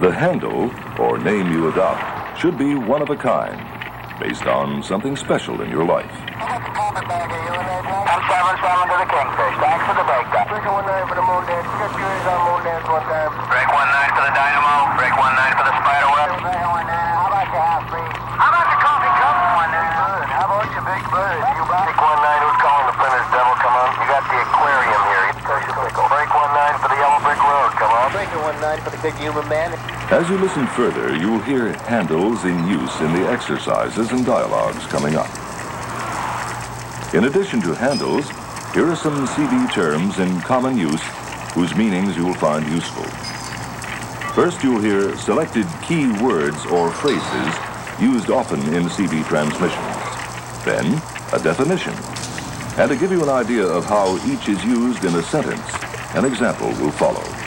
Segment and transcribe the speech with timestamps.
[0.00, 2.00] The handle, or name you adopt,
[2.40, 3.52] should be one of a kind,
[4.16, 6.08] based on something special in your life.
[6.08, 9.56] M77 to the Kingfish.
[9.60, 10.48] Thanks for the breakdown.
[10.48, 11.68] Break 19 for the moon dance.
[11.68, 13.28] Get yours on moon dance one time.
[13.44, 14.88] Break 19 for the Dynamo.
[14.96, 16.48] Break 19 for the Spiderweb.
[16.48, 16.64] Break 19.
[16.64, 18.08] How about your half breed?
[18.40, 19.36] How about the coffee cup?
[19.52, 20.32] One bird.
[20.32, 21.44] How about your big bird?
[21.44, 22.40] You got Break 19.
[22.40, 23.52] Who's calling the Printer's Devil?
[23.60, 23.92] Come on.
[24.00, 25.28] You got the aquarium here.
[25.44, 26.08] Push your pickle.
[26.08, 27.76] Break 19 for the Yellow Brick Road.
[27.76, 28.08] Come on.
[28.16, 29.72] Break 19 for the human man.
[30.12, 35.16] As you listen further, you'll hear handles in use in the exercises and dialogues coming
[35.16, 35.30] up.
[37.14, 38.28] In addition to handles,
[38.74, 41.00] here are some CB terms in common use
[41.54, 43.04] whose meanings you will find useful.
[44.34, 47.54] First, you'll hear selected key words or phrases
[48.00, 50.64] used often in CB transmissions.
[50.64, 51.00] Then,
[51.32, 51.94] a definition.
[52.78, 55.66] And to give you an idea of how each is used in a sentence,
[56.14, 57.39] an example will follow.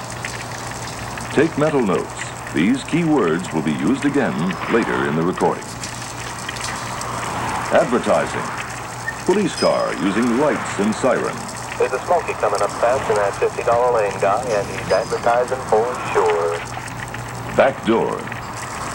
[1.34, 2.54] Take mental notes.
[2.54, 4.38] These key words will be used again
[4.72, 5.64] later in the recording.
[7.74, 8.46] Advertising.
[9.26, 11.42] Police car using lights and sirens.
[11.80, 15.82] There's a smoky coming up fast in that $50 lane guy, and he's advertising for
[16.14, 16.60] sure.
[17.58, 18.14] Back door.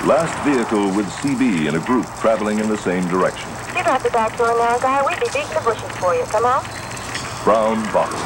[0.06, 3.50] Last vehicle with CB in a group traveling in the same direction.
[3.76, 5.04] You got the back door now, guy.
[5.04, 6.22] We'd be beating the bushes for you.
[6.30, 6.62] Come on.
[7.42, 8.20] Brown bottle.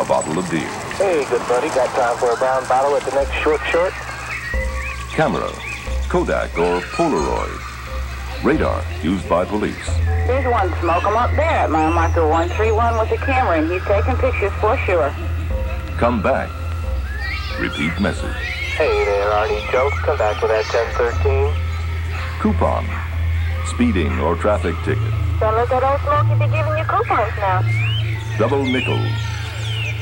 [0.00, 0.70] A bottle of beer.
[0.96, 3.92] Hey, good buddy, got time for a brown bottle at the next short short?
[5.12, 5.50] Camera.
[6.08, 8.42] Kodak or Polaroid.
[8.42, 9.86] Radar used by police.
[10.26, 13.84] There's one smoke 'em up there at mile marker 131 with a camera, and he's
[13.84, 15.12] taking pictures for sure.
[15.98, 16.48] Come back.
[17.60, 18.34] Repeat message.
[18.78, 19.92] Hey there, Arnie Joke.
[20.00, 21.52] Come back with that 1013.
[22.40, 22.86] Coupon.
[23.66, 25.12] Speeding or traffic ticket.
[25.40, 27.62] Don't let that old Smokey be giving you coupons now.
[28.38, 28.98] Double nickel.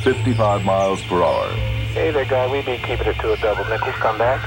[0.04, 1.48] 55 miles per hour.
[1.94, 2.46] Hey there, guy.
[2.52, 3.94] We be keeping it to a double nickels.
[3.94, 4.38] Come back.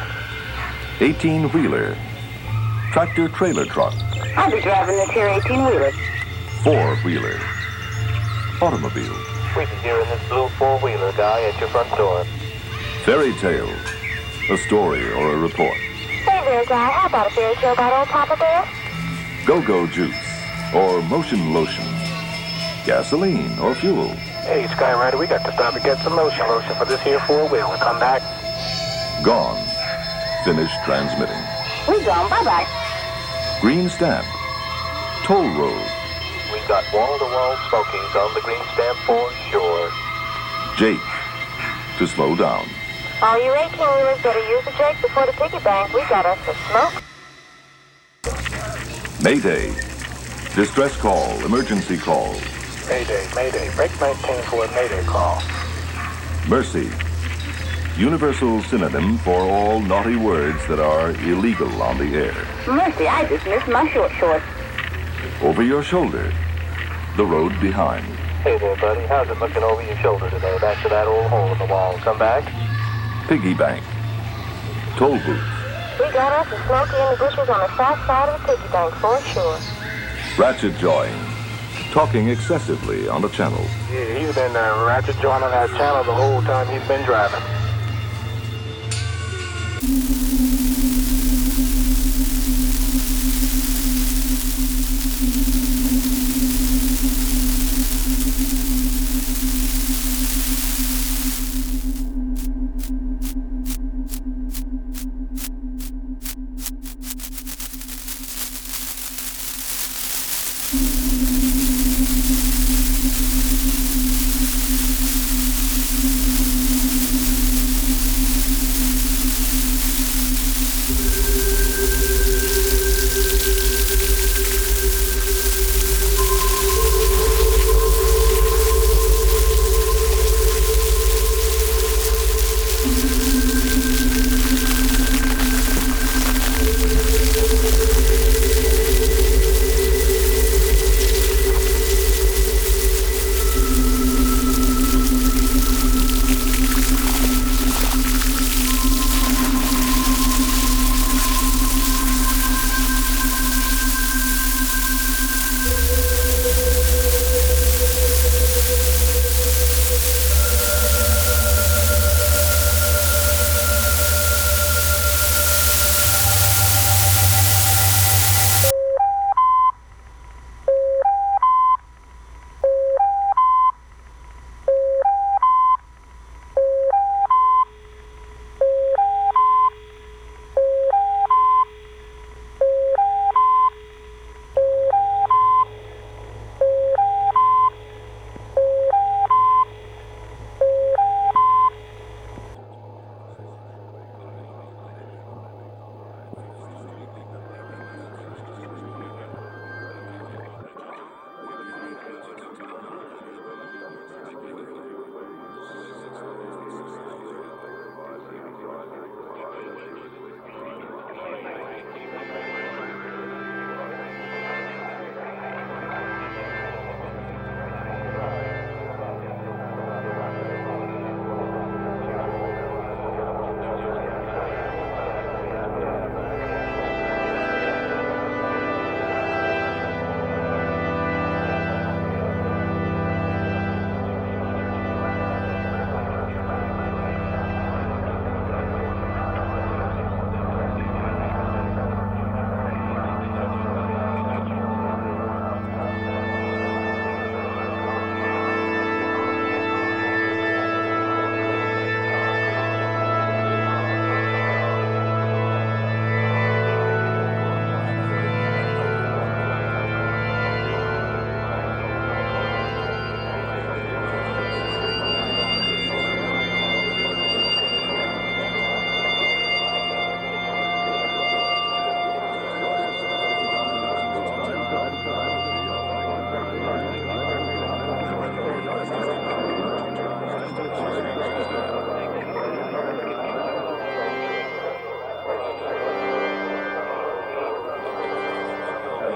[1.01, 1.97] 18 wheeler.
[2.91, 3.95] Tractor trailer truck.
[4.38, 5.91] I'll be driving this here 18-wheeler.
[6.63, 7.40] Four wheeler.
[8.62, 9.18] Automobile.
[9.57, 12.24] We be hearing this blue four-wheeler guy at your front door.
[13.03, 13.74] Fairy tale.
[14.51, 15.74] A story or a report.
[15.74, 16.91] Hey there, guy.
[16.91, 18.69] How about a fairy tale about old Papa Bear?
[19.47, 20.16] Go-go juice
[20.75, 21.97] or motion lotion.
[22.88, 24.08] Gasoline or fuel.
[24.48, 27.75] Hey, Skyrider, we got to stop and get some motion lotion for this here four-wheeler.
[27.84, 28.24] Come back.
[29.25, 29.59] Gone.
[30.46, 31.36] Finish transmitting.
[31.84, 32.30] We gone.
[32.30, 32.66] Bye-bye.
[33.59, 34.25] Green stamp.
[35.25, 35.84] Toll road.
[36.53, 39.92] We got wall-to-wall smokies on the green stamp for sure.
[40.78, 41.04] Jake.
[42.00, 42.66] To slow down.
[43.22, 45.92] All you 18-wheelers better use the Jake before the piggy bank.
[45.94, 47.04] We got us a smoke.
[49.22, 49.74] Mayday.
[50.56, 51.44] Distress call.
[51.44, 52.34] Emergency call.
[52.90, 53.75] Mayday, Mayday.
[53.75, 55.42] Break 19 for a Mayday call.
[56.48, 56.90] Mercy.
[57.98, 62.48] Universal synonym for all naughty words that are illegal on the air.
[62.66, 64.42] Mercy, I just missed my short short.
[65.42, 66.31] Over your shoulder.
[67.18, 68.06] The road behind.
[68.44, 69.06] Hey there, buddy.
[69.08, 70.58] How's it looking over your shoulder today?
[70.59, 71.98] Back to that old hole in the wall.
[71.98, 72.46] Come back.
[73.28, 73.84] Piggy bank.
[74.96, 75.44] Toll booth.
[76.00, 78.72] We got us a Smokey in the bushes on the south side of the piggy
[78.72, 79.59] bank for sure.
[80.38, 81.26] Ratchet jawing
[81.97, 83.66] talking excessively on the channel.
[83.91, 87.41] Yeah, he's been uh, ratchet jawing that channel the whole time he's been driving.